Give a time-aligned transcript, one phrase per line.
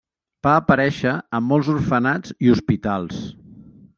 [0.45, 3.23] Va aparèixer en molts orfenats i hospitals.